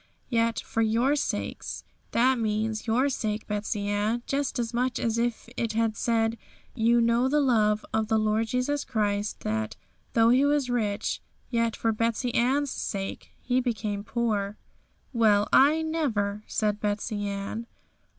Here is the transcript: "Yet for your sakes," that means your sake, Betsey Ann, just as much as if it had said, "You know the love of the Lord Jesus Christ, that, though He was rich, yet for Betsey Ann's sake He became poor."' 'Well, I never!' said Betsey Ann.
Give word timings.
"Yet 0.29 0.59
for 0.61 0.81
your 0.81 1.15
sakes," 1.15 1.83
that 2.19 2.39
means 2.39 2.87
your 2.87 3.07
sake, 3.07 3.45
Betsey 3.45 3.87
Ann, 3.87 4.23
just 4.25 4.57
as 4.57 4.73
much 4.73 4.97
as 4.99 5.19
if 5.19 5.47
it 5.55 5.73
had 5.73 5.95
said, 5.95 6.39
"You 6.73 6.99
know 7.01 7.27
the 7.29 7.39
love 7.39 7.85
of 7.93 8.07
the 8.07 8.17
Lord 8.17 8.47
Jesus 8.47 8.83
Christ, 8.83 9.41
that, 9.41 9.75
though 10.13 10.29
He 10.29 10.43
was 10.43 10.71
rich, 10.71 11.21
yet 11.51 11.75
for 11.75 11.91
Betsey 11.91 12.33
Ann's 12.33 12.71
sake 12.71 13.33
He 13.43 13.61
became 13.61 14.03
poor."' 14.03 14.57
'Well, 15.13 15.47
I 15.53 15.83
never!' 15.83 16.41
said 16.47 16.79
Betsey 16.79 17.27
Ann. 17.27 17.67